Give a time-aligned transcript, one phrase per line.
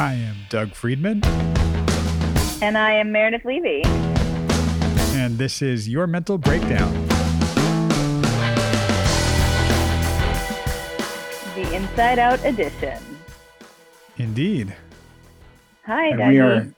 [0.00, 1.22] I am Doug Friedman,
[2.62, 3.82] And I am Meredith Levy.
[5.14, 6.90] and this is Your Mental Breakdown.
[11.54, 12.98] the Insight Out edition.
[14.16, 14.74] Indeed.
[15.84, 16.30] Hi, And Dougie.
[16.30, 16.74] we are,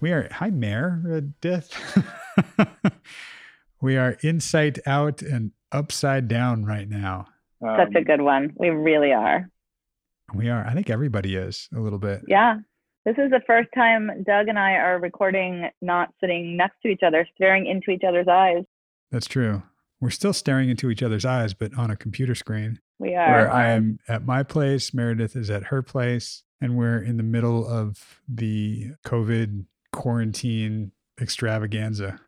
[0.00, 1.98] we are, hi, Meredith.
[3.82, 7.26] we are inside out and upside down right now.
[7.60, 8.54] Such a um, good one.
[8.56, 9.50] We really are.
[10.34, 12.22] We are, I think everybody is a little bit.
[12.26, 12.58] Yeah.
[13.04, 17.02] This is the first time Doug and I are recording not sitting next to each
[17.06, 18.64] other, staring into each other's eyes.
[19.10, 19.62] That's true.
[20.00, 22.80] We're still staring into each other's eyes, but on a computer screen.
[22.98, 23.50] We where are.
[23.50, 27.66] I am at my place, Meredith is at her place, and we're in the middle
[27.66, 32.20] of the COVID quarantine extravaganza.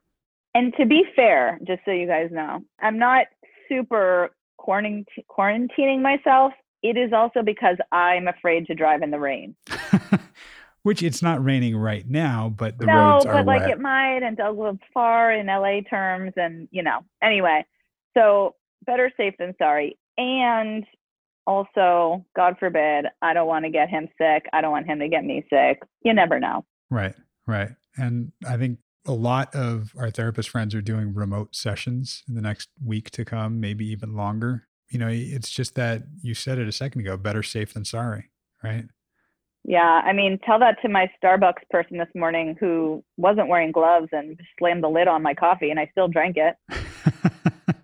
[0.54, 3.26] And to be fair, just so you guys know, I'm not
[3.68, 6.52] super quarant- quarantining myself.
[6.88, 9.56] It is also because I'm afraid to drive in the rain.
[10.82, 13.70] Which it's not raining right now, but the no, roads are but like wet.
[13.70, 17.00] it might, and Doug lives far in LA terms, and you know.
[17.20, 17.66] Anyway,
[18.16, 18.54] so
[18.86, 19.98] better safe than sorry.
[20.16, 20.84] And
[21.44, 24.46] also, God forbid, I don't want to get him sick.
[24.52, 25.82] I don't want him to get me sick.
[26.02, 26.64] You never know.
[26.88, 27.16] Right,
[27.48, 27.70] right.
[27.96, 32.42] And I think a lot of our therapist friends are doing remote sessions in the
[32.42, 34.68] next week to come, maybe even longer.
[34.88, 38.30] You know, it's just that you said it a second ago better safe than sorry,
[38.62, 38.84] right?
[39.64, 44.08] Yeah, I mean, tell that to my Starbucks person this morning who wasn't wearing gloves
[44.12, 46.56] and slammed the lid on my coffee, and I still drank it.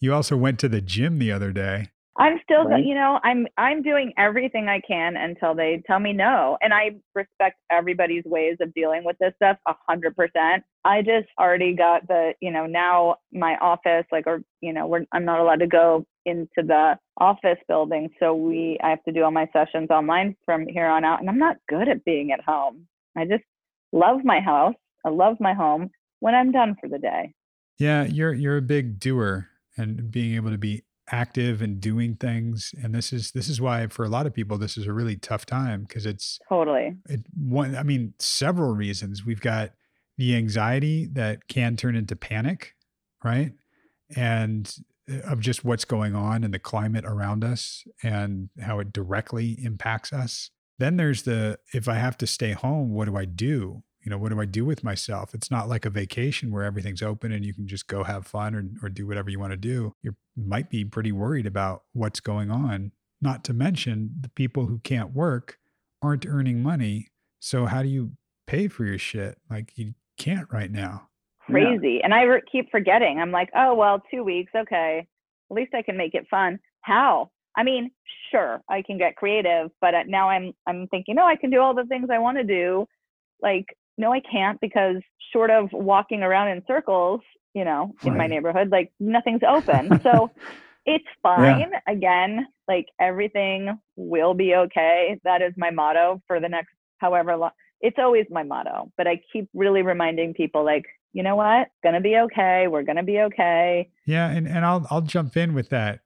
[0.00, 1.88] you also went to the gym the other day.
[2.18, 2.84] I'm still, Right.
[2.84, 6.96] you know, I'm I'm doing everything I can until they tell me no, and I
[7.14, 10.62] respect everybody's ways of dealing with this stuff a hundred percent.
[10.84, 15.06] I just already got the, you know, now my office, like, or you know, we're
[15.12, 19.24] I'm not allowed to go into the office building, so we I have to do
[19.24, 22.44] all my sessions online from here on out, and I'm not good at being at
[22.44, 22.86] home.
[23.16, 23.44] I just
[23.92, 24.74] love my house.
[25.06, 25.90] I love my home
[26.20, 27.32] when I'm done for the day.
[27.78, 32.74] Yeah, you're you're a big doer and being able to be active and doing things
[32.82, 35.14] and this is this is why for a lot of people this is a really
[35.16, 36.96] tough time because it's Totally.
[37.08, 39.24] it one I mean several reasons.
[39.24, 39.72] We've got
[40.16, 42.74] the anxiety that can turn into panic,
[43.22, 43.52] right?
[44.16, 44.74] And
[45.10, 49.58] uh, of just what's going on in the climate around us and how it directly
[49.62, 50.50] impacts us.
[50.78, 53.82] Then there's the if I have to stay home, what do I do?
[54.02, 55.34] You know, what do I do with myself?
[55.34, 58.54] It's not like a vacation where everything's open and you can just go have fun
[58.54, 59.94] or, or do whatever you want to do.
[60.02, 62.92] You might be pretty worried about what's going on.
[63.20, 65.58] Not to mention the people who can't work
[66.02, 67.08] aren't earning money.
[67.38, 68.12] So how do you
[68.46, 69.38] pay for your shit?
[69.48, 71.08] Like you can't right now.
[71.48, 71.52] Yeah.
[71.52, 72.00] crazy.
[72.02, 73.18] And I re- keep forgetting.
[73.20, 74.52] I'm like, oh, well, two weeks.
[74.56, 75.06] Okay.
[75.50, 76.58] At least I can make it fun.
[76.82, 77.30] How?
[77.56, 77.90] I mean,
[78.30, 81.60] sure, I can get creative, but uh, now I'm I'm thinking, no, I can do
[81.60, 82.86] all the things I want to do.
[83.42, 83.66] Like,
[83.98, 84.96] no, I can't because
[85.32, 87.20] short of walking around in circles,
[87.54, 90.00] you know, in my neighborhood, like nothing's open.
[90.02, 90.30] so
[90.84, 91.72] it's fine.
[91.86, 95.18] Again, like everything will be okay.
[95.24, 97.50] That is my motto for the next however long.
[97.80, 101.68] It's always my motto, but I keep really reminding people, like, you know what?
[101.82, 102.68] Gonna be okay.
[102.68, 103.90] We're gonna be okay.
[104.06, 106.00] Yeah, and and I'll I'll jump in with that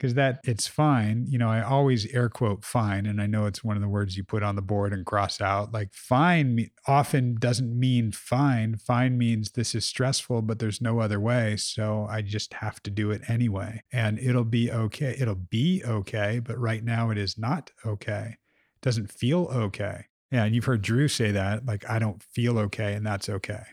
[0.00, 1.26] because that it's fine.
[1.28, 4.16] You know, I always air quote fine, and I know it's one of the words
[4.16, 5.72] you put on the board and cross out.
[5.72, 8.76] Like fine often doesn't mean fine.
[8.76, 12.90] Fine means this is stressful, but there's no other way, so I just have to
[12.90, 15.14] do it anyway, and it'll be okay.
[15.18, 18.36] It'll be okay, but right now it is not okay.
[18.36, 20.06] It doesn't feel okay.
[20.32, 23.64] Yeah, and you've heard Drew say that, like I don't feel okay, and that's okay,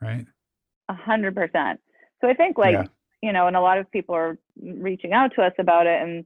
[0.00, 0.26] right?
[0.88, 1.80] A hundred percent.
[2.20, 2.84] So I think like, Yeah.
[3.22, 6.02] You know, and a lot of people are reaching out to us about it.
[6.02, 6.24] And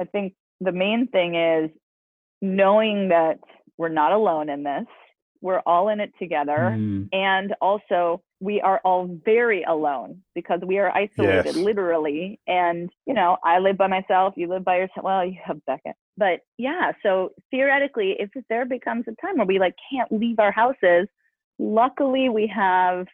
[0.00, 1.70] I think the main thing is
[2.40, 3.38] knowing that
[3.76, 4.86] we're not alone in this.
[5.40, 6.72] We're all in it together.
[6.74, 11.56] Mm, And also, we are all very alone because we are isolated, Yes.
[11.56, 12.40] literally.
[12.46, 15.04] And, you know, I live by myself, you live by yourself.
[15.04, 15.96] Well, you have Beckett.
[16.16, 20.52] But yeah, so theoretically, if there becomes a time where we like can't leave our
[20.52, 21.08] houses,
[21.58, 23.06] luckily we have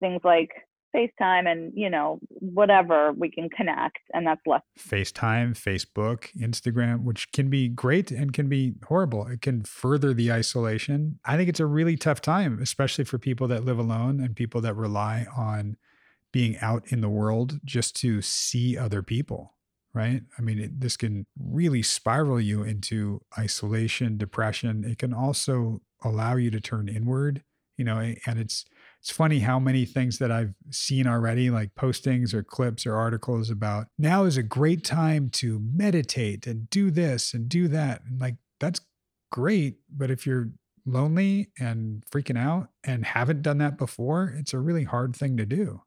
[0.00, 0.50] things like
[0.94, 3.98] FaceTime and, you know, whatever we can connect.
[4.12, 4.62] And that's less.
[4.78, 9.26] FaceTime, Facebook, Instagram, which can be great and can be horrible.
[9.26, 11.18] It can further the isolation.
[11.24, 14.60] I think it's a really tough time, especially for people that live alone and people
[14.60, 15.76] that rely on
[16.32, 19.54] being out in the world just to see other people,
[19.92, 20.22] right?
[20.38, 24.84] I mean, it, this can really spiral you into isolation, depression.
[24.84, 27.42] It can also allow you to turn inward,
[27.76, 28.64] you know, and it's,
[29.04, 33.50] it's funny how many things that I've seen already, like postings or clips or articles
[33.50, 38.00] about now is a great time to meditate and do this and do that.
[38.08, 38.80] And like, that's
[39.30, 39.76] great.
[39.94, 40.48] But if you're
[40.86, 45.44] lonely and freaking out and haven't done that before, it's a really hard thing to
[45.44, 45.82] do.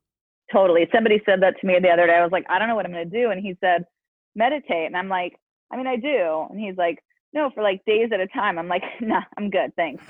[0.53, 0.87] Totally.
[0.93, 2.13] Somebody said that to me the other day.
[2.13, 3.31] I was like, I don't know what I'm going to do.
[3.31, 3.85] And he said,
[4.35, 4.85] meditate.
[4.85, 5.39] And I'm like,
[5.71, 6.45] I mean, I do.
[6.51, 6.99] And he's like,
[7.33, 8.59] no, for like days at a time.
[8.59, 9.75] I'm like, nah, I'm good.
[9.75, 10.03] Thanks.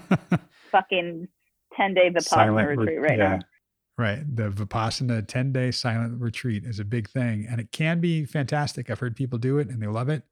[0.72, 1.28] Fucking
[1.78, 3.36] 10 day Vipassana Silent retreat right yeah.
[3.36, 3.38] now.
[3.96, 4.36] Right.
[4.36, 8.90] The Vipassana 10 day silent retreat is a big thing and it can be fantastic.
[8.90, 10.22] I've heard people do it and they love it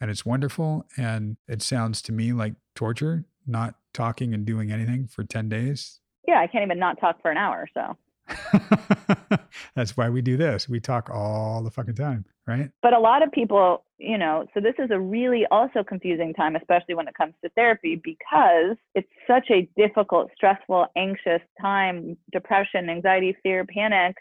[0.00, 0.86] and it's wonderful.
[0.96, 6.00] And it sounds to me like torture, not talking and doing anything for 10 days.
[6.26, 6.40] Yeah.
[6.40, 7.66] I can't even not talk for an hour.
[7.74, 7.96] So
[9.74, 10.68] That's why we do this.
[10.68, 12.70] We talk all the fucking time, right?
[12.82, 16.56] But a lot of people, you know, so this is a really also confusing time,
[16.56, 22.88] especially when it comes to therapy, because it's such a difficult, stressful, anxious time depression,
[22.88, 24.16] anxiety, fear, panic.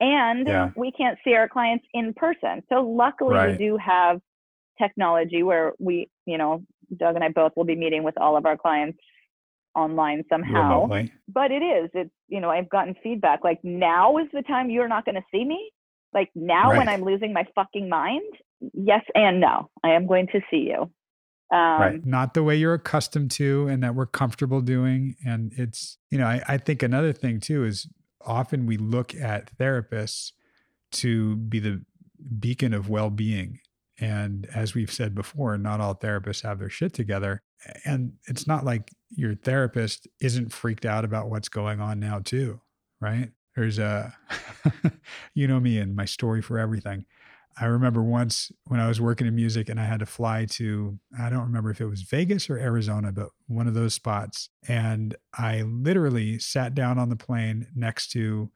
[0.00, 0.70] And yeah.
[0.76, 2.62] we can't see our clients in person.
[2.70, 3.50] So luckily, right.
[3.50, 4.20] we do have
[4.80, 6.62] technology where we, you know,
[6.96, 8.98] Doug and I both will be meeting with all of our clients
[9.80, 10.82] online somehow.
[10.82, 11.12] Remotely.
[11.28, 11.90] But it is.
[11.94, 15.24] It's you know, I've gotten feedback like now is the time you're not going to
[15.32, 15.70] see me.
[16.12, 16.78] Like now right.
[16.78, 18.22] when I'm losing my fucking mind,
[18.74, 19.70] yes and no.
[19.84, 20.90] I am going to see you.
[21.52, 22.06] Um, right.
[22.06, 25.16] Not the way you're accustomed to and that we're comfortable doing.
[25.26, 27.88] And it's, you know, I, I think another thing too is
[28.24, 30.32] often we look at therapists
[30.92, 31.84] to be the
[32.38, 33.58] beacon of well being.
[34.00, 37.42] And as we've said before, not all therapists have their shit together.
[37.84, 42.60] And it's not like your therapist isn't freaked out about what's going on now too,
[43.00, 43.30] right?
[43.54, 44.16] There's a,
[45.34, 47.04] you know me and my story for everything.
[47.60, 50.98] I remember once when I was working in music and I had to fly to,
[51.18, 54.48] I don't remember if it was Vegas or Arizona, but one of those spots.
[54.66, 58.50] And I literally sat down on the plane next to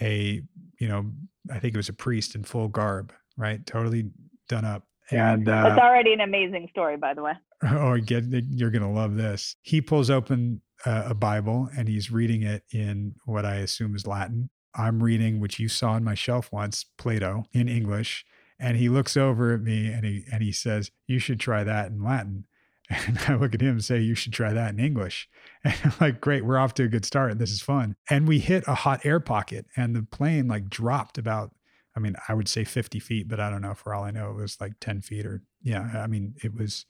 [0.00, 0.42] a,
[0.78, 1.10] you know,
[1.50, 3.64] I think it was a priest in full garb, right?
[3.66, 4.10] Totally
[4.48, 4.84] done up.
[5.10, 7.32] And uh, it's already an amazing story, by the way.
[7.66, 9.56] Oh, get you're gonna love this.
[9.62, 14.06] He pulls open a, a Bible and he's reading it in what I assume is
[14.06, 14.50] Latin.
[14.74, 18.26] I'm reading, which you saw on my shelf once, Plato in English.
[18.58, 21.90] And he looks over at me and he and he says, "You should try that
[21.90, 22.44] in Latin."
[23.06, 25.28] And I look at him and say, You should try that in English.
[25.64, 27.38] And I'm like, Great, we're off to a good start.
[27.38, 27.96] This is fun.
[28.10, 31.52] And we hit a hot air pocket and the plane like dropped about
[31.96, 33.74] I mean, I would say 50 feet, but I don't know.
[33.74, 36.86] For all I know, it was like 10 feet or, yeah, I mean, it was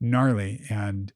[0.00, 0.62] gnarly.
[0.68, 1.12] And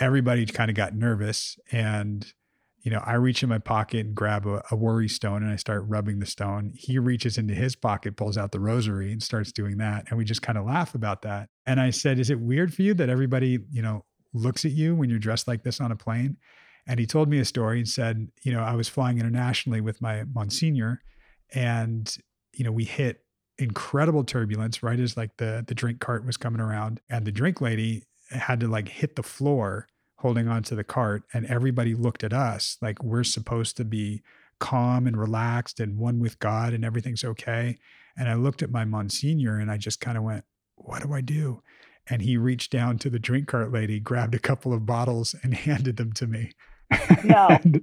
[0.00, 1.58] everybody kind of got nervous.
[1.70, 2.32] And,
[2.80, 5.56] you know, I reach in my pocket and grab a, a, worry stone and I
[5.56, 6.72] start rubbing the stone.
[6.74, 10.06] He reaches into his pocket, pulls out the rosary and starts doing that.
[10.08, 11.48] And we just kind of laugh about that.
[11.66, 14.94] And I said, Is it weird for you that everybody, you know, looks at you
[14.94, 16.38] when you're dressed like this on a plane?
[16.86, 20.00] And he told me a story and said, You know, I was flying internationally with
[20.00, 21.02] my Monsignor
[21.54, 22.16] and
[22.54, 23.24] you know, we hit
[23.58, 27.60] incredible turbulence right as like the the drink cart was coming around and the drink
[27.60, 32.32] lady had to like hit the floor holding onto the cart and everybody looked at
[32.32, 34.22] us like we're supposed to be
[34.62, 37.76] calm and relaxed and one with God and everything's okay.
[38.16, 40.44] And I looked at my Monsignor and I just kind of went,
[40.76, 41.62] what do I do?
[42.06, 45.52] And he reached down to the drink cart lady, grabbed a couple of bottles and
[45.68, 46.52] handed them to me.
[47.24, 47.48] No.
[47.64, 47.82] and,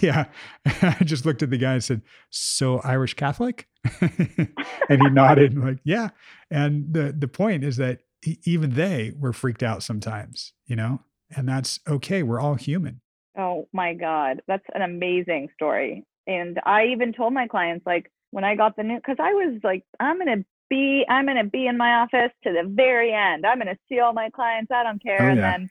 [0.00, 0.26] yeah.
[0.82, 3.68] I just looked at the guy and said, So Irish Catholic?
[4.00, 6.10] and he nodded like, Yeah.
[6.50, 8.00] And the the point is that
[8.44, 11.00] even they were freaked out sometimes, you know?
[11.34, 12.22] And that's okay.
[12.22, 13.00] We're all human.
[13.38, 14.42] Oh my God.
[14.46, 16.04] That's an amazing story.
[16.26, 19.60] And I even told my clients, like, when I got the new, because I was
[19.62, 23.12] like, I'm going to be, I'm going to be in my office to the very
[23.12, 23.46] end.
[23.46, 24.70] I'm going to see all my clients.
[24.72, 25.22] I don't care.
[25.22, 25.70] Oh, and then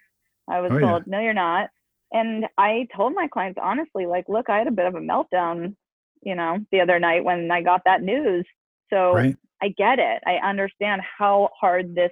[0.50, 1.12] I was oh, told, yeah.
[1.12, 1.70] no, you're not.
[2.16, 5.76] And I told my clients honestly, like, look, I had a bit of a meltdown,
[6.24, 8.46] you know, the other night when I got that news.
[8.90, 9.36] So right.
[9.62, 10.24] I get it.
[10.26, 12.12] I understand how hard this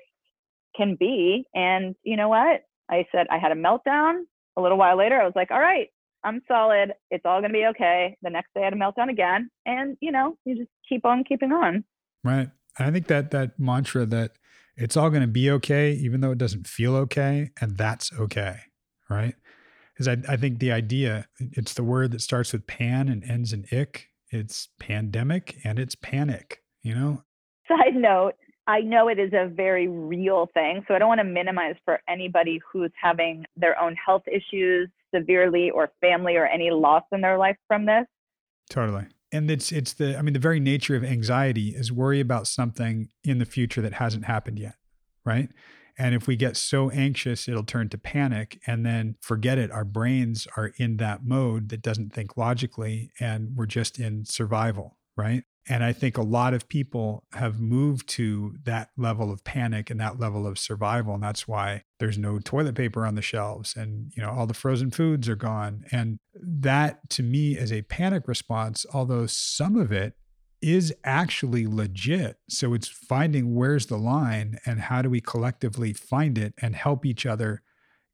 [0.76, 1.46] can be.
[1.56, 2.64] And you know what?
[2.92, 4.24] I said I had a meltdown.
[4.58, 5.88] A little while later, I was like, all right,
[6.22, 6.92] I'm solid.
[7.10, 8.18] It's all going to be okay.
[8.22, 9.50] The next day, I had a meltdown again.
[9.66, 11.86] And, you know, you just keep on keeping on.
[12.26, 12.50] Right.
[12.78, 14.32] I think that that mantra that
[14.76, 18.58] it's all going to be okay, even though it doesn't feel okay, and that's okay.
[19.10, 19.36] Right
[19.94, 23.54] because I, I think the idea it's the word that starts with pan and ends
[23.54, 24.10] in ick.
[24.32, 27.24] It's pandemic and it's panic you know?
[27.68, 28.34] Side note
[28.66, 32.00] i know it is a very real thing so i don't want to minimize for
[32.08, 37.38] anybody who's having their own health issues severely or family or any loss in their
[37.38, 38.06] life from this.
[38.70, 39.06] Totally.
[39.32, 43.10] And it's it's the i mean the very nature of anxiety is worry about something
[43.24, 44.76] in the future that hasn't happened yet
[45.26, 45.50] right
[45.98, 48.60] and if we get so anxious, it'll turn to panic.
[48.66, 49.72] And then forget it.
[49.72, 54.98] Our brains are in that mode that doesn't think logically and we're just in survival,
[55.16, 55.44] right?
[55.70, 60.00] And I think a lot of people have moved to that level of panic and
[60.00, 61.14] that level of survival.
[61.14, 64.54] And that's why there's no toilet paper on the shelves and, you know, all the
[64.54, 65.86] frozen foods are gone.
[65.92, 70.16] And that to me is a panic response, although some of it
[70.64, 72.38] is actually legit.
[72.48, 77.06] So it's finding where's the line and how do we collectively find it and help
[77.06, 77.62] each other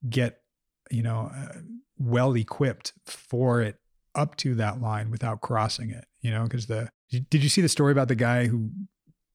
[0.10, 0.42] get,
[0.90, 1.60] you know, uh,
[2.00, 3.78] well equipped for it
[4.16, 7.70] up to that line without crossing it, you know, because the did you see the
[7.70, 8.72] story about the guy who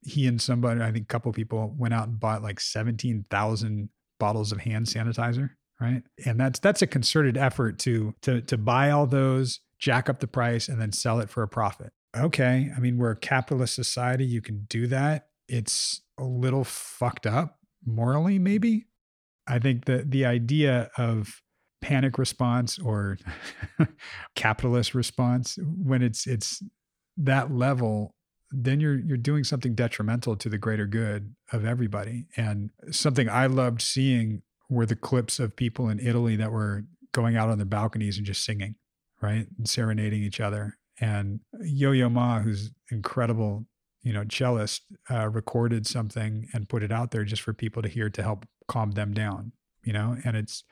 [0.02, 4.52] he and somebody, I think a couple people went out and bought like 17,000 bottles
[4.52, 6.02] of hand sanitizer, right?
[6.26, 10.26] And that's that's a concerted effort to to to buy all those, jack up the
[10.26, 11.92] price and then sell it for a profit.
[12.16, 15.28] Okay, I mean, we're a capitalist society, you can do that.
[15.48, 18.86] It's a little fucked up morally maybe.
[19.46, 21.42] I think that the idea of
[21.82, 23.18] panic response or
[24.34, 26.62] capitalist response when it's it's
[27.18, 28.14] that level
[28.50, 33.44] then you're you're doing something detrimental to the greater good of everybody and something i
[33.44, 34.40] loved seeing
[34.70, 38.24] were the clips of people in italy that were going out on their balconies and
[38.24, 38.76] just singing
[39.20, 43.66] right and serenading each other and yo-yo ma who's incredible
[44.02, 47.88] you know cellist uh, recorded something and put it out there just for people to
[47.88, 50.64] hear to help calm them down you know and it's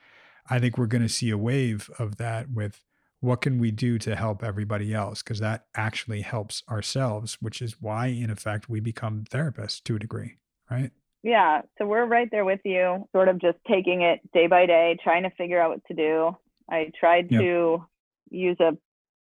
[0.49, 2.83] i think we're going to see a wave of that with
[3.23, 5.23] what can we do to help everybody else?
[5.23, 9.99] Because that actually helps ourselves, which is why, in effect, we become therapists to a
[9.99, 10.35] degree,
[10.69, 10.91] right?
[11.23, 11.61] Yeah.
[11.77, 15.23] So we're right there with you, sort of just taking it day by day, trying
[15.23, 16.35] to figure out what to do.
[16.69, 17.39] I tried yep.
[17.39, 17.85] to
[18.29, 18.77] use a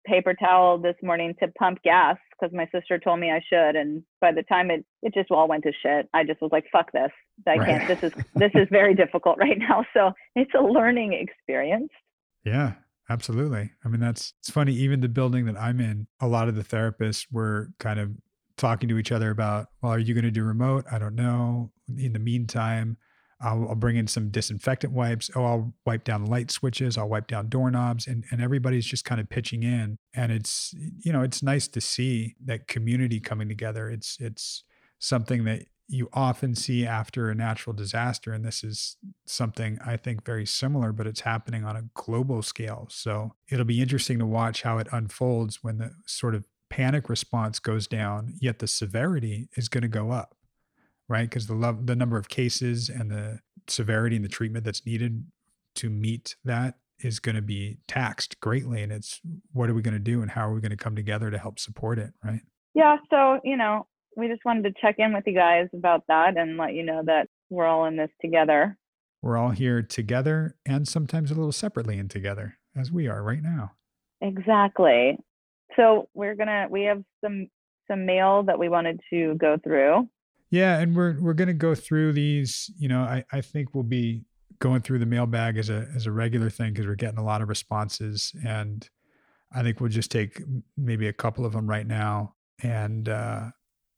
[0.06, 3.76] paper towel this morning to pump gas because my sister told me I should.
[3.76, 6.64] And by the time it, it just all went to shit, I just was like,
[6.72, 7.10] fuck this.
[7.46, 7.66] I right.
[7.66, 9.84] can't, this is, this is very difficult right now.
[9.94, 11.90] So it's a learning experience.
[12.44, 12.74] Yeah.
[13.10, 13.70] Absolutely.
[13.84, 14.72] I mean, that's it's funny.
[14.72, 18.12] Even the building that I'm in, a lot of the therapists were kind of
[18.56, 20.86] talking to each other about, well, are you going to do remote?
[20.90, 21.72] I don't know.
[21.98, 22.96] In the meantime,
[23.42, 25.30] I'll, I'll, bring in some disinfectant wipes.
[25.34, 26.96] Oh, I'll wipe down light switches.
[26.96, 29.98] I'll wipe down doorknobs, and and everybody's just kind of pitching in.
[30.14, 33.90] And it's you know it's nice to see that community coming together.
[33.90, 34.64] It's it's
[34.98, 38.32] something that you often see after a natural disaster.
[38.32, 38.96] And this is
[39.26, 42.86] something I think very similar, but it's happening on a global scale.
[42.90, 47.58] So it'll be interesting to watch how it unfolds when the sort of panic response
[47.58, 50.34] goes down, yet the severity is going to go up,
[51.08, 51.28] right?
[51.28, 55.24] Because the love, the number of cases and the severity and the treatment that's needed
[55.76, 58.82] to meet that is going to be taxed greatly.
[58.82, 59.20] And it's
[59.52, 61.38] what are we going to do and how are we going to come together to
[61.38, 62.40] help support it, right?
[62.74, 62.96] Yeah.
[63.10, 66.56] So, you know, we just wanted to check in with you guys about that and
[66.56, 68.76] let you know that we're all in this together.
[69.20, 73.42] We're all here together and sometimes a little separately and together as we are right
[73.42, 73.72] now.
[74.20, 75.18] Exactly.
[75.76, 77.48] So we're gonna we have some
[77.88, 80.08] some mail that we wanted to go through.
[80.52, 82.70] Yeah, and we're we're gonna go through these.
[82.78, 84.26] You know, I I think we'll be
[84.58, 87.40] going through the mailbag as a as a regular thing because we're getting a lot
[87.40, 88.86] of responses, and
[89.50, 90.42] I think we'll just take
[90.76, 93.46] maybe a couple of them right now, and uh,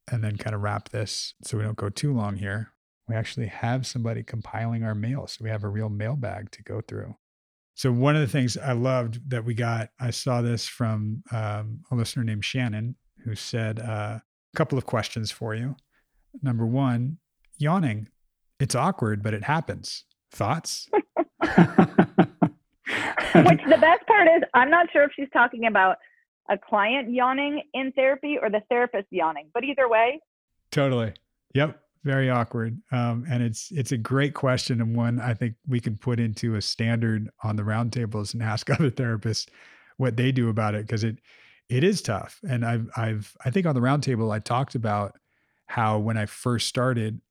[0.09, 2.71] and then kind of wrap this so we don't go too long here.
[3.09, 5.27] We actually have somebody compiling our mail.
[5.27, 7.17] So we have a real mailbag to go through.
[7.73, 11.81] So, one of the things I loved that we got, I saw this from um,
[11.91, 12.95] a listener named Shannon
[13.25, 15.75] who said uh, a couple of questions for you.
[16.41, 17.17] Number one,
[17.57, 18.07] yawning.
[18.59, 20.05] It's awkward, but it happens.
[20.31, 20.89] Thoughts?
[23.35, 25.97] Which the best part is, I'm not sure if she's talking about
[26.49, 29.49] a client yawning in therapy or the therapist yawning.
[29.53, 30.21] But either way.
[30.71, 31.13] Totally.
[31.53, 31.79] Yep.
[32.03, 32.79] Very awkward.
[32.91, 36.55] Um, and it's it's a great question and one I think we can put into
[36.55, 39.47] a standard on the roundtables and ask other therapists
[39.97, 41.17] what they do about it because it
[41.67, 42.39] it is tough.
[42.47, 45.17] And I've I've I think on the roundtable I talked about
[45.67, 47.21] how when I first started,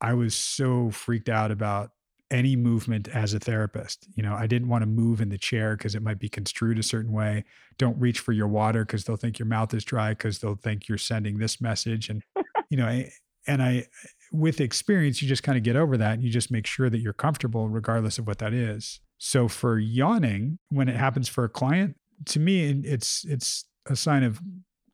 [0.00, 1.90] I was so freaked out about
[2.30, 4.08] any movement as a therapist.
[4.14, 6.78] You know, I didn't want to move in the chair because it might be construed
[6.78, 7.44] a certain way.
[7.78, 10.88] Don't reach for your water because they'll think your mouth is dry because they'll think
[10.88, 12.08] you're sending this message.
[12.08, 12.22] And,
[12.70, 13.04] you know,
[13.46, 13.86] and I,
[14.32, 16.98] with experience, you just kind of get over that and you just make sure that
[16.98, 19.00] you're comfortable regardless of what that is.
[19.18, 21.96] So for yawning, when it happens for a client,
[22.26, 24.40] to me, it's, it's a sign of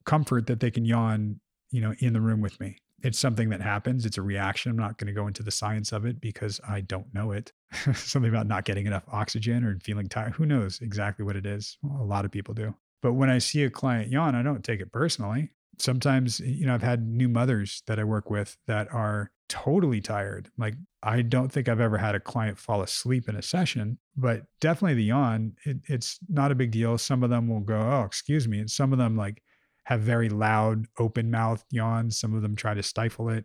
[0.05, 1.41] comfort that they can yawn,
[1.71, 4.05] you know, in the room with me it's something that happens.
[4.05, 4.71] It's a reaction.
[4.71, 7.53] I'm not going to go into the science of it because I don't know it.
[7.95, 10.35] something about not getting enough oxygen or feeling tired.
[10.35, 11.79] Who knows exactly what it is?
[11.83, 12.75] Well, a lot of people do.
[13.03, 15.51] But when I see a client yawn, I don't take it personally.
[15.79, 20.51] Sometimes, you know, I've had new mothers that I work with that are totally tired.
[20.59, 24.43] Like, I don't think I've ever had a client fall asleep in a session, but
[24.61, 26.99] definitely the yawn, it, it's not a big deal.
[26.99, 28.59] Some of them will go, Oh, excuse me.
[28.59, 29.43] And some of them, like,
[29.91, 32.17] have very loud, open mouth yawns.
[32.17, 33.45] Some of them try to stifle it.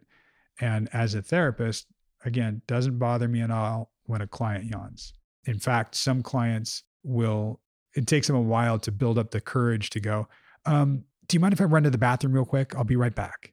[0.61, 1.87] And as a therapist,
[2.23, 5.13] again, doesn't bother me at all when a client yawns.
[5.45, 7.59] In fact, some clients will,
[7.95, 10.27] it takes them a while to build up the courage to go,
[10.67, 12.75] um, Do you mind if I run to the bathroom real quick?
[12.75, 13.51] I'll be right back.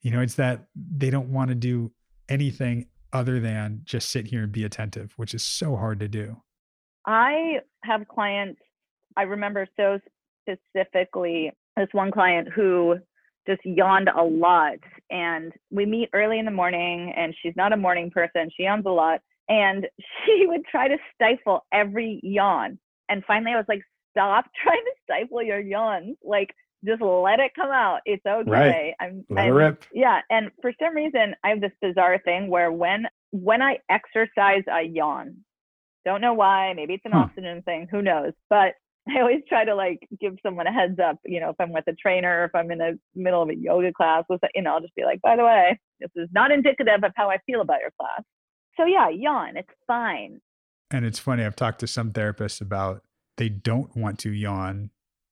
[0.00, 1.92] You know, it's that they don't want to do
[2.30, 6.40] anything other than just sit here and be attentive, which is so hard to do.
[7.06, 8.62] I have clients,
[9.14, 9.98] I remember so
[10.48, 12.96] specifically this one client who
[13.48, 14.78] just yawned a lot.
[15.10, 18.50] And we meet early in the morning, and she's not a morning person.
[18.56, 19.20] She yawns a lot.
[19.48, 19.86] And
[20.26, 22.78] she would try to stifle every yawn.
[23.08, 23.82] And finally, I was like,
[24.12, 26.16] stop trying to stifle your yawns.
[26.22, 28.00] Like, just let it come out.
[28.06, 28.50] It's okay.
[28.50, 28.94] Right.
[29.00, 29.84] I'm, Let I'm- rip.
[29.92, 34.62] yeah, and for some reason, I have this bizarre thing where when when I exercise,
[34.70, 35.36] I yawn.
[36.06, 36.72] Don't know why.
[36.74, 37.18] Maybe it's an Huh.
[37.24, 37.86] oxygen thing.
[37.90, 38.32] Who knows?
[38.48, 38.74] But
[39.10, 41.16] I always try to like give someone a heads up.
[41.24, 43.92] You know, if I'm with a trainer, if I'm in the middle of a yoga
[43.92, 44.24] class,
[44.54, 47.30] you know, I'll just be like, by the way, this is not indicative of how
[47.30, 48.22] I feel about your class.
[48.76, 49.56] So yeah, yawn.
[49.56, 50.40] It's fine.
[50.90, 53.02] And it's funny, I've talked to some therapists about
[53.36, 54.90] they don't want to yawn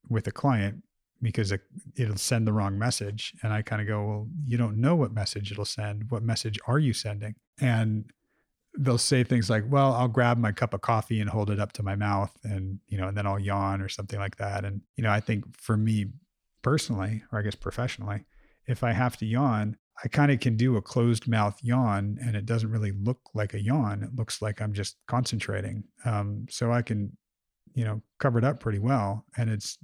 [0.09, 0.83] with a client
[1.21, 1.63] because it,
[1.97, 3.35] it'll send the wrong message.
[3.43, 6.11] And I kind of go, well, you don't know what message it'll send.
[6.11, 7.35] What message are you sending?
[7.61, 8.11] And
[8.79, 11.73] they'll say things like, well, I'll grab my cup of coffee and hold it up
[11.73, 14.65] to my mouth and, you know, and then I'll yawn or something like that.
[14.65, 16.07] And, you know, I think for me
[16.63, 18.25] personally, or I guess professionally,
[18.67, 22.37] if I have to yawn, I kind of can do a closed mouth yawn and
[22.37, 24.05] it doesn't really look like a yawn.
[24.05, 25.83] It looks like I'm just concentrating.
[26.05, 27.17] Um, so I can,
[27.75, 29.25] you know, cover it up pretty well.
[29.37, 29.77] And it's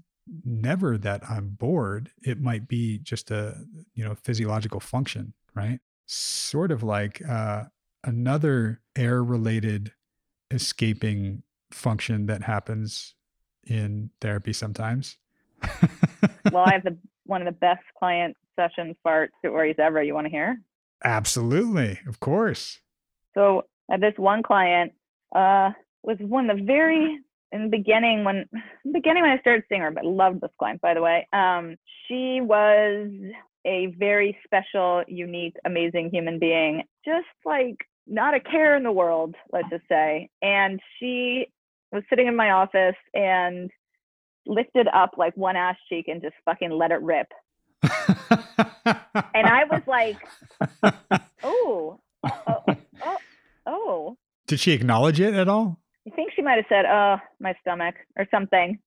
[0.44, 2.10] never that I'm bored.
[2.22, 3.56] It might be just a,
[3.94, 5.80] you know, physiological function, right?
[6.06, 7.64] Sort of like uh,
[8.04, 9.92] another air related
[10.50, 13.14] escaping function that happens
[13.66, 15.16] in therapy sometimes.
[16.52, 20.02] Well, I have the one of the best client session fart stories ever.
[20.02, 20.60] You want to hear?
[21.02, 21.98] Absolutely.
[22.06, 22.80] Of course.
[23.34, 24.92] So this one client
[25.34, 25.70] uh,
[26.02, 27.18] was one of the very
[27.50, 28.48] in the beginning when
[28.92, 31.26] beginning when I started seeing her, but loved this client by the way.
[31.32, 33.10] Um, she was
[33.66, 39.34] a very special, unique, amazing human being, just like not a care in the world,
[39.52, 40.30] let's just say.
[40.42, 41.46] And she
[41.92, 43.70] was sitting in my office and
[44.46, 47.28] lifted up like one ass cheek and just fucking let it rip.
[47.82, 50.16] And I was like,
[51.42, 52.64] oh, oh,
[53.02, 53.16] oh,
[53.66, 54.16] oh.
[54.46, 55.78] Did she acknowledge it at all?
[56.06, 58.78] I think she might have said, "Oh, my stomach" or something,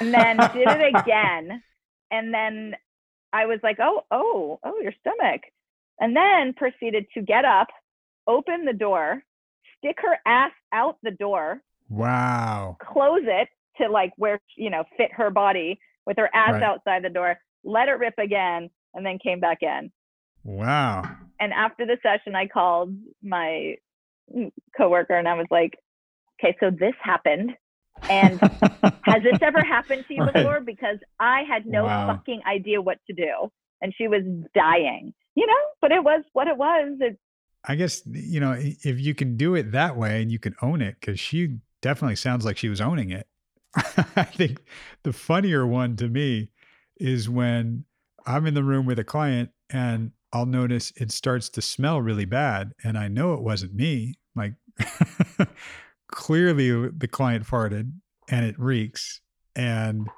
[0.00, 1.62] and then did it again.
[2.10, 2.74] And then
[3.32, 5.42] I was like, "Oh, oh, oh, your stomach,"
[6.00, 7.68] and then proceeded to get up,
[8.28, 9.22] open the door,
[9.78, 12.76] stick her ass out the door, Wow.
[12.82, 13.48] close it
[13.80, 16.62] to like where you know fit her body with her ass Right.
[16.62, 19.90] outside the door, let it rip again, and then came back in.
[20.44, 21.08] Wow.
[21.40, 23.76] And after the session, I called my
[24.76, 25.78] coworker and I was like,
[26.40, 27.56] "Okay, so this happened."
[28.08, 28.40] And
[29.02, 30.34] has this ever happened to you Right.
[30.34, 30.60] before?
[30.60, 32.06] Because I had no Wow.
[32.06, 33.50] fucking idea what to do.
[33.82, 34.22] And she was
[34.54, 36.96] dying, you know, but it was what it was.
[37.00, 37.18] It,
[37.64, 40.80] I guess, you know, if you can do it that way and you can own
[40.80, 43.26] it, because she definitely sounds like she was owning it.
[43.74, 44.62] I think
[45.02, 46.50] the funnier one to me
[46.98, 47.84] is when
[48.26, 52.24] I'm in the room with a client and I'll notice it starts to smell really
[52.24, 52.74] bad.
[52.84, 54.14] And I know it wasn't me.
[54.34, 54.54] Like,
[56.08, 57.92] clearly the client farted
[58.28, 59.20] and it reeks.
[59.56, 60.08] And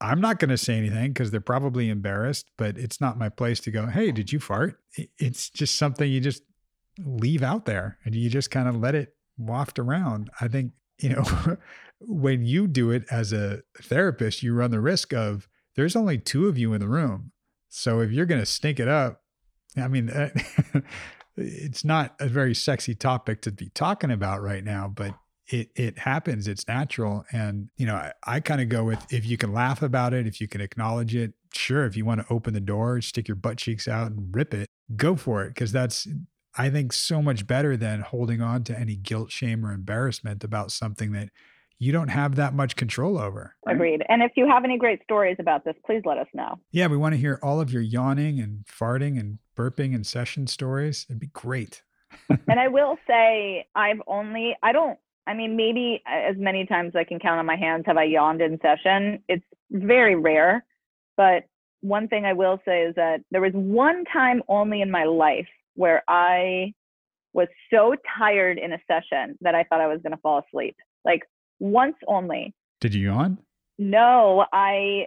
[0.00, 3.60] I'm not going to say anything because they're probably embarrassed, but it's not my place
[3.60, 4.80] to go, Hey, did you fart?
[5.18, 6.42] It's just something you just
[6.98, 10.30] leave out there and you just kind of let it waft around.
[10.40, 11.56] I think, you know,
[12.00, 16.48] when you do it as a therapist, you run the risk of there's only two
[16.48, 17.32] of you in the room.
[17.68, 19.22] So if you're going to stink it up,
[19.76, 20.10] I mean,
[21.36, 25.14] it's not a very sexy topic to be talking about right now, but
[25.46, 26.46] it it happens.
[26.48, 29.82] It's natural, and you know, I, I kind of go with if you can laugh
[29.82, 31.34] about it, if you can acknowledge it.
[31.52, 34.54] Sure, if you want to open the door, stick your butt cheeks out and rip
[34.54, 36.06] it, go for it, because that's
[36.56, 40.72] I think so much better than holding on to any guilt, shame, or embarrassment about
[40.72, 41.30] something that
[41.78, 43.56] you don't have that much control over.
[43.66, 44.04] agreed.
[44.08, 46.58] And if you have any great stories about this, please let us know.
[46.72, 50.46] Yeah, we want to hear all of your yawning and farting and burping and session
[50.46, 51.06] stories.
[51.08, 51.82] It'd be great.
[52.28, 57.04] and I will say, I've only, I don't, I mean, maybe as many times I
[57.04, 59.22] can count on my hands have I yawned in session.
[59.28, 60.64] It's very rare.
[61.16, 61.44] But
[61.80, 65.48] one thing I will say is that there was one time only in my life
[65.80, 66.74] where I
[67.32, 70.76] was so tired in a session that I thought I was going to fall asleep.
[71.06, 71.22] Like
[71.58, 72.54] once only.
[72.80, 73.38] Did you yawn?
[73.78, 75.06] No, I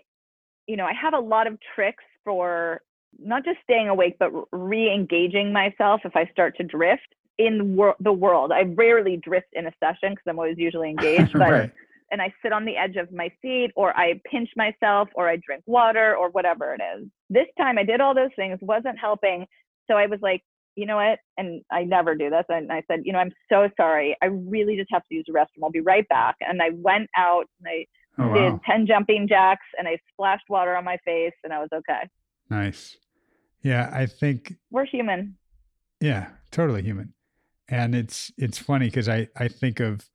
[0.66, 2.82] you know, I have a lot of tricks for
[3.20, 7.08] not just staying awake, but re engaging myself if I start to drift
[7.38, 8.52] in wor- the world.
[8.52, 11.72] I rarely drift in a session because I'm always usually engaged, but right.
[12.12, 15.36] and I sit on the edge of my seat or I pinch myself or I
[15.36, 17.08] drink water or whatever it is.
[17.30, 19.46] This time I did all those things, wasn't helping.
[19.88, 20.42] So I was like,
[20.76, 21.20] you know what?
[21.38, 22.46] And I never do this.
[22.50, 24.16] And I said, you know, I'm so sorry.
[24.22, 25.64] I really just have to use the restroom.
[25.64, 26.36] I'll be right back.
[26.42, 27.86] And I went out and I
[28.20, 28.62] Oh, did wow.
[28.68, 32.08] 10 jumping jacks and I splashed water on my face and I was okay.
[32.48, 32.96] Nice.
[33.64, 35.36] Yeah, I think We're human.
[36.00, 37.16] Yeah, totally human.
[37.70, 40.08] And it's it's funny because I I think of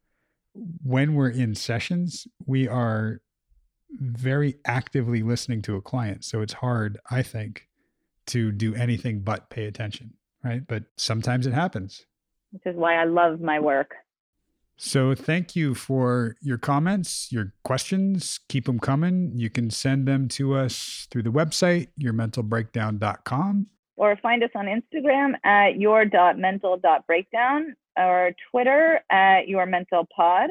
[0.85, 3.21] when we're in sessions, we are
[3.91, 6.25] very actively listening to a client.
[6.25, 7.67] So it's hard, I think,
[8.27, 10.13] to do anything but pay attention,
[10.45, 10.67] right?
[10.67, 12.05] But sometimes it happens.
[12.53, 13.95] which is why I love my work.
[14.81, 18.39] So thank you for your comments, your questions.
[18.49, 19.33] Keep them coming.
[19.35, 23.67] You can send them to us through the website, yourmentalbreakdown.com.
[23.97, 30.47] Or find us on Instagram at your.mental.breakdown or Twitter at yourmentalpod.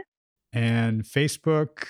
[0.52, 1.86] and Facebook.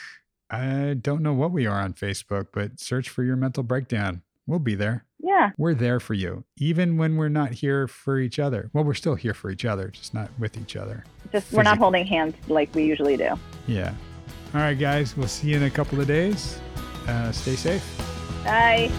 [0.50, 4.22] I don't know what we are on Facebook, but search for your mental breakdown.
[4.46, 5.06] We'll be there.
[5.28, 8.70] Yeah, We're there for you, even when we're not here for each other.
[8.72, 11.04] Well, we're still here for each other, just not with each other.
[11.34, 13.32] just we're not holding hands like we usually do.
[13.68, 13.94] Yeah.
[14.54, 15.18] All right, guys.
[15.18, 16.62] We'll see you in a couple of days.
[17.10, 17.84] Uh, stay safe.
[18.46, 18.90] Bye.